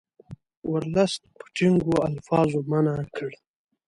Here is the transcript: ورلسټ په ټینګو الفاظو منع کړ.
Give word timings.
ورلسټ 0.71 1.21
په 1.37 1.45
ټینګو 1.55 1.95
الفاظو 2.09 2.59
منع 2.69 2.97
کړ. 3.15 3.31